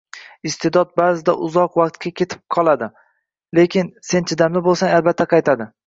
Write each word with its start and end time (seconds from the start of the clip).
Isteʼdod 0.51 0.95
baʼzida 1.01 1.35
uzoq 1.49 1.77
vaqtga 1.83 2.13
ketib 2.23 2.43
qoladi, 2.57 2.91
lekin 3.61 3.95
sen 4.11 4.31
chidamli 4.33 4.69
boʻlsang, 4.71 4.99
albatta 5.01 5.33
qaytadi 5.37 5.75